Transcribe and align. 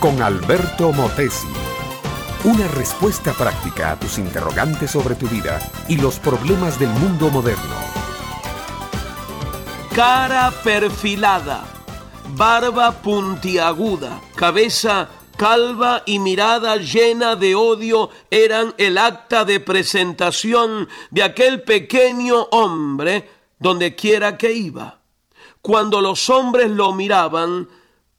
con 0.00 0.20
Alberto 0.20 0.92
Motesi. 0.92 1.48
Una 2.44 2.68
respuesta 2.68 3.32
práctica 3.32 3.92
a 3.92 3.98
tus 3.98 4.18
interrogantes 4.18 4.90
sobre 4.90 5.14
tu 5.14 5.26
vida 5.28 5.60
y 5.88 5.96
los 5.96 6.18
problemas 6.18 6.78
del 6.78 6.90
mundo 6.90 7.30
moderno. 7.30 7.74
Cara 9.94 10.52
perfilada, 10.62 11.64
barba 12.36 12.92
puntiaguda, 12.92 14.20
cabeza 14.36 15.08
calva 15.38 16.02
y 16.04 16.18
mirada 16.18 16.76
llena 16.76 17.34
de 17.34 17.54
odio 17.54 18.10
eran 18.30 18.74
el 18.76 18.98
acta 18.98 19.46
de 19.46 19.58
presentación 19.58 20.86
de 21.10 21.22
aquel 21.22 21.62
pequeño 21.62 22.42
hombre 22.50 23.30
donde 23.58 23.94
quiera 23.94 24.36
que 24.36 24.52
iba. 24.52 24.98
Cuando 25.62 26.02
los 26.02 26.28
hombres 26.28 26.68
lo 26.68 26.92
miraban, 26.92 27.68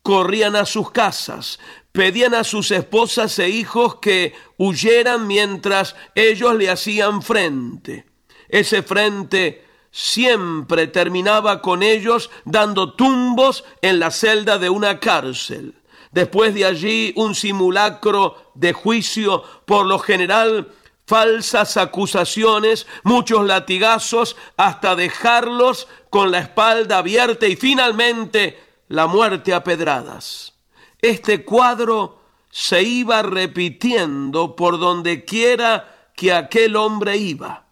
corrían 0.06 0.56
a 0.56 0.68
sus 0.68 0.92
casas, 0.92 1.60
pedían 1.92 2.36
a 2.36 2.44
sus 2.44 2.70
esposas 2.70 3.40
e 3.40 3.50
hijos 3.50 3.96
que 3.96 4.36
huyeran 4.56 5.26
mientras 5.26 5.96
ellos 6.14 6.54
le 6.54 6.70
hacían 6.70 7.24
frente. 7.24 8.06
Ese 8.48 8.84
frente 8.84 9.66
siempre 9.90 10.86
terminaba 10.86 11.60
con 11.60 11.82
ellos 11.82 12.30
dando 12.44 12.94
tumbos 12.94 13.64
en 13.82 13.98
la 13.98 14.12
celda 14.12 14.60
de 14.60 14.70
una 14.70 15.00
cárcel. 15.00 15.74
Después 16.12 16.54
de 16.54 16.66
allí 16.66 17.12
un 17.16 17.34
simulacro 17.34 18.52
de 18.54 18.74
juicio, 18.74 19.42
por 19.66 19.88
lo 19.88 19.98
general 19.98 20.72
falsas 21.08 21.78
acusaciones, 21.78 22.86
muchos 23.02 23.44
latigazos, 23.44 24.36
hasta 24.56 24.96
dejarlos 24.96 25.88
con 26.12 26.30
la 26.30 26.38
espalda 26.38 27.00
abierta 27.00 27.48
y 27.48 27.56
finalmente 27.56 28.65
la 28.88 29.08
muerte 29.08 29.54
a 29.54 29.64
pedradas. 29.64 30.54
Este 31.02 31.44
cuadro 31.44 32.22
se 32.50 32.84
iba 32.84 33.22
repitiendo 33.22 34.56
por 34.56 34.80
donde 34.80 35.26
quiera 35.26 36.10
que 36.16 36.34
aquel 36.34 36.76
hombre 36.76 37.18
iba. 37.18 37.66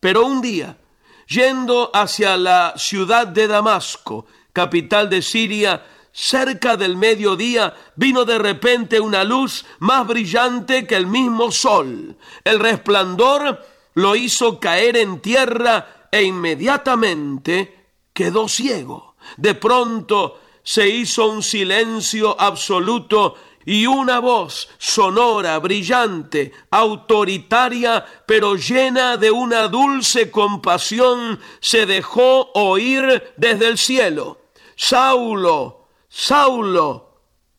Pero 0.00 0.24
un 0.24 0.40
día, 0.40 0.78
yendo 1.26 1.90
hacia 1.92 2.36
la 2.36 2.74
ciudad 2.76 3.26
de 3.26 3.48
Damasco, 3.48 4.26
capital 4.52 5.10
de 5.10 5.22
Siria, 5.22 5.84
cerca 6.12 6.76
del 6.76 6.96
mediodía 6.96 7.74
vino 7.96 8.24
de 8.24 8.38
repente 8.38 9.00
una 9.00 9.24
luz 9.24 9.64
más 9.80 10.06
brillante 10.06 10.86
que 10.86 10.96
el 10.96 11.06
mismo 11.06 11.50
sol. 11.50 12.16
El 12.44 12.58
resplandor 12.58 13.64
lo 13.94 14.16
hizo 14.16 14.60
caer 14.60 14.96
en 14.96 15.20
tierra 15.20 16.08
e 16.10 16.22
inmediatamente 16.22 17.86
quedó 18.12 18.48
ciego. 18.48 19.16
De 19.36 19.54
pronto 19.54 20.40
se 20.68 20.86
hizo 20.86 21.28
un 21.28 21.42
silencio 21.42 22.38
absoluto 22.38 23.36
y 23.64 23.86
una 23.86 24.18
voz 24.18 24.68
sonora, 24.76 25.58
brillante, 25.60 26.52
autoritaria, 26.70 28.04
pero 28.26 28.54
llena 28.54 29.16
de 29.16 29.30
una 29.30 29.68
dulce 29.68 30.30
compasión, 30.30 31.40
se 31.60 31.86
dejó 31.86 32.50
oír 32.52 33.32
desde 33.38 33.66
el 33.66 33.78
cielo. 33.78 34.42
Saulo, 34.76 35.88
Saulo, 36.06 37.14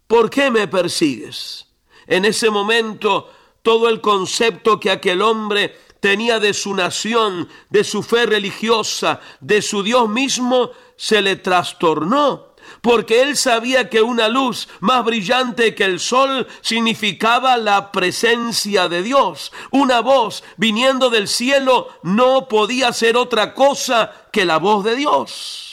¿por 0.05 0.29
qué 0.29 0.51
me 0.51 0.67
persigues? 0.67 1.65
En 2.05 2.25
ese 2.25 2.51
momento 2.51 3.31
todo 3.63 3.89
el 3.89 4.01
concepto 4.01 4.79
que 4.79 4.91
aquel 4.91 5.23
hombre 5.23 5.75
tenía 5.99 6.39
de 6.39 6.53
su 6.53 6.75
nación, 6.75 7.49
de 7.71 7.83
su 7.83 8.03
fe 8.03 8.27
religiosa, 8.27 9.19
de 9.39 9.63
su 9.63 9.81
Dios 9.81 10.07
mismo, 10.07 10.69
se 10.95 11.21
le 11.21 11.37
trastornó, 11.37 12.48
porque 12.81 13.21
él 13.21 13.37
sabía 13.37 13.89
que 13.89 14.01
una 14.01 14.27
luz 14.27 14.67
más 14.79 15.03
brillante 15.03 15.75
que 15.75 15.85
el 15.85 15.99
sol 15.99 16.47
significaba 16.61 17.57
la 17.57 17.91
presencia 17.91 18.87
de 18.87 19.03
Dios. 19.03 19.51
Una 19.71 20.01
voz 20.01 20.43
viniendo 20.57 21.09
del 21.09 21.27
cielo 21.27 21.87
no 22.03 22.47
podía 22.47 22.93
ser 22.93 23.17
otra 23.17 23.53
cosa 23.53 24.11
que 24.31 24.45
la 24.45 24.57
voz 24.57 24.83
de 24.83 24.95
Dios. 24.95 25.69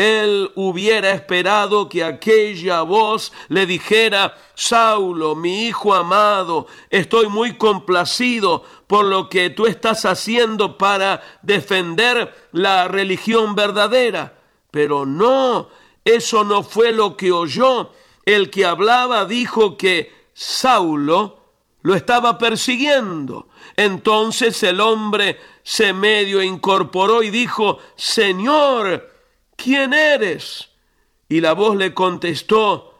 Él 0.00 0.50
hubiera 0.54 1.10
esperado 1.10 1.90
que 1.90 2.02
aquella 2.02 2.80
voz 2.80 3.34
le 3.48 3.66
dijera, 3.66 4.34
Saulo, 4.54 5.34
mi 5.34 5.66
hijo 5.66 5.92
amado, 5.92 6.68
estoy 6.88 7.28
muy 7.28 7.58
complacido 7.58 8.64
por 8.86 9.04
lo 9.04 9.28
que 9.28 9.50
tú 9.50 9.66
estás 9.66 10.06
haciendo 10.06 10.78
para 10.78 11.20
defender 11.42 12.34
la 12.52 12.88
religión 12.88 13.54
verdadera. 13.54 14.38
Pero 14.70 15.04
no, 15.04 15.68
eso 16.14 16.44
no 16.44 16.62
fue 16.62 16.92
lo 16.92 17.16
que 17.16 17.32
oyó. 17.32 17.92
El 18.24 18.50
que 18.50 18.64
hablaba 18.64 19.24
dijo 19.24 19.76
que 19.76 20.12
Saulo 20.34 21.40
lo 21.82 21.94
estaba 21.94 22.38
persiguiendo. 22.38 23.48
Entonces 23.76 24.62
el 24.62 24.80
hombre 24.80 25.38
se 25.62 25.92
medio 25.92 26.42
incorporó 26.42 27.22
y 27.22 27.30
dijo, 27.30 27.78
Señor, 27.96 29.10
¿quién 29.56 29.92
eres? 29.92 30.70
Y 31.28 31.40
la 31.40 31.52
voz 31.52 31.76
le 31.76 31.94
contestó, 31.94 32.94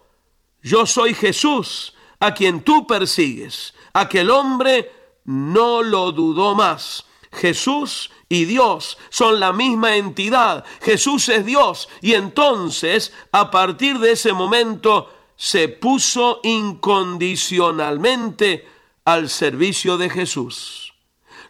yo 0.62 0.86
soy 0.86 1.14
Jesús, 1.14 1.94
a 2.20 2.34
quien 2.34 2.62
tú 2.62 2.86
persigues. 2.86 3.74
Aquel 3.92 4.30
hombre 4.30 4.92
no 5.24 5.82
lo 5.82 6.12
dudó 6.12 6.54
más. 6.54 7.06
Jesús 7.32 8.10
y 8.30 8.46
Dios 8.46 8.96
son 9.10 9.38
la 9.40 9.52
misma 9.52 9.96
entidad. 9.96 10.64
Jesús 10.80 11.28
es 11.28 11.44
Dios. 11.44 11.90
Y 12.00 12.14
entonces, 12.14 13.12
a 13.32 13.50
partir 13.50 13.98
de 13.98 14.12
ese 14.12 14.32
momento, 14.32 15.12
se 15.34 15.68
puso 15.68 16.38
incondicionalmente 16.44 18.68
al 19.04 19.28
servicio 19.28 19.98
de 19.98 20.08
Jesús. 20.08 20.94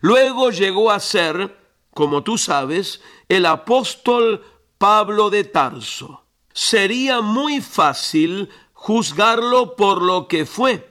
Luego 0.01 0.51
llegó 0.51 0.91
a 0.91 0.99
ser, 1.01 1.55
como 1.93 2.23
tú 2.23 2.39
sabes, 2.39 3.03
el 3.29 3.45
apóstol 3.45 4.43
Pablo 4.79 5.29
de 5.29 5.45
Tarso. 5.45 6.25
Sería 6.55 7.21
muy 7.21 7.61
fácil 7.61 8.49
juzgarlo 8.73 9.77
por 9.77 10.01
lo 10.01 10.29
que 10.29 10.47
fue, 10.47 10.91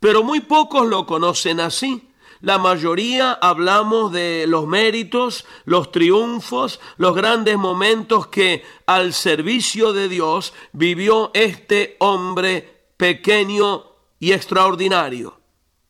pero 0.00 0.22
muy 0.22 0.40
pocos 0.40 0.86
lo 0.86 1.04
conocen 1.04 1.60
así. 1.60 2.05
La 2.40 2.58
mayoría 2.58 3.32
hablamos 3.32 4.12
de 4.12 4.44
los 4.46 4.66
méritos, 4.66 5.46
los 5.64 5.90
triunfos, 5.90 6.80
los 6.98 7.14
grandes 7.14 7.56
momentos 7.56 8.26
que 8.26 8.64
al 8.86 9.12
servicio 9.12 9.92
de 9.92 10.08
Dios 10.08 10.52
vivió 10.72 11.30
este 11.34 11.96
hombre 11.98 12.88
pequeño 12.96 13.84
y 14.18 14.32
extraordinario. 14.32 15.40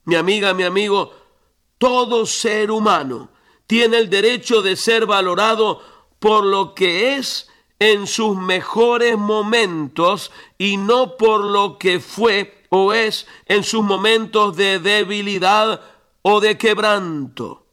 Mi 0.04 0.14
amiga, 0.14 0.54
mi 0.54 0.62
amigo, 0.62 1.12
todo 1.78 2.26
ser 2.26 2.70
humano 2.70 3.30
tiene 3.66 3.98
el 3.98 4.08
derecho 4.08 4.62
de 4.62 4.76
ser 4.76 5.06
valorado 5.06 5.82
por 6.18 6.44
lo 6.44 6.74
que 6.74 7.16
es 7.16 7.48
en 7.78 8.06
sus 8.06 8.36
mejores 8.36 9.18
momentos 9.18 10.30
y 10.56 10.76
no 10.76 11.16
por 11.16 11.44
lo 11.44 11.76
que 11.78 12.00
fue 12.00 12.64
o 12.70 12.92
es 12.92 13.26
en 13.46 13.64
sus 13.64 13.82
momentos 13.82 14.56
de 14.56 14.78
debilidad 14.78 15.80
o 16.28 16.40
de 16.40 16.58
quebranto. 16.58 17.66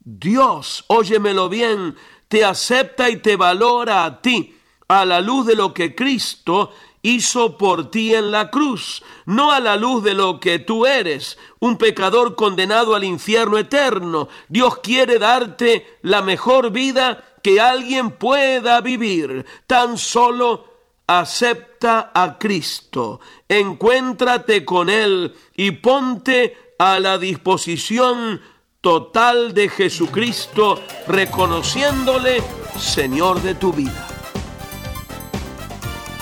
Dios, 0.00 0.82
óyemelo 0.88 1.50
bien, 1.50 1.94
te 2.26 2.42
acepta 2.42 3.10
y 3.10 3.18
te 3.18 3.36
valora 3.36 4.06
a 4.06 4.22
ti 4.22 4.56
a 4.88 5.04
la 5.04 5.20
luz 5.20 5.44
de 5.44 5.54
lo 5.54 5.74
que 5.74 5.94
Cristo 5.94 6.72
hizo 7.02 7.58
por 7.58 7.90
ti 7.90 8.14
en 8.14 8.30
la 8.30 8.50
cruz, 8.50 9.02
no 9.26 9.52
a 9.52 9.60
la 9.60 9.76
luz 9.76 10.02
de 10.02 10.14
lo 10.14 10.40
que 10.40 10.58
tú 10.58 10.86
eres, 10.86 11.36
un 11.58 11.76
pecador 11.76 12.34
condenado 12.34 12.94
al 12.94 13.04
infierno 13.04 13.58
eterno. 13.58 14.28
Dios 14.48 14.78
quiere 14.78 15.18
darte 15.18 15.98
la 16.00 16.22
mejor 16.22 16.70
vida 16.70 17.36
que 17.42 17.60
alguien 17.60 18.12
pueda 18.12 18.80
vivir. 18.80 19.44
Tan 19.66 19.98
solo 19.98 20.64
acepta 21.06 22.10
a 22.14 22.38
Cristo, 22.38 23.20
encuéntrate 23.46 24.64
con 24.64 24.88
Él 24.88 25.34
y 25.54 25.72
ponte 25.72 26.67
a 26.78 27.00
la 27.00 27.18
disposición 27.18 28.40
total 28.80 29.52
de 29.52 29.68
Jesucristo, 29.68 30.80
reconociéndole 31.08 32.40
Señor 32.78 33.42
de 33.42 33.56
tu 33.56 33.72
vida. 33.72 34.06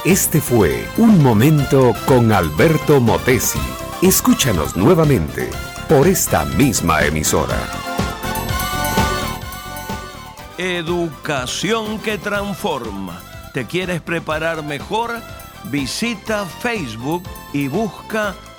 Este 0.07 0.41
fue 0.41 0.89
Un 0.97 1.23
Momento 1.23 1.93
con 2.07 2.33
Alberto 2.33 3.01
Motesi. 3.01 3.59
Escúchanos 4.01 4.77
nuevamente 4.77 5.51
por 5.89 6.07
esta 6.07 6.47
misma 6.47 7.03
emisora. 7.03 7.59
Educación 10.57 11.99
que 11.99 12.17
transforma. 12.17 13.21
¿Te 13.53 13.67
quieres 13.67 14.01
preparar 14.01 14.65
mejor? 14.65 15.21
Visita 15.65 16.47
Facebook 16.47 17.25
y 17.53 17.69
busca 17.69 18.35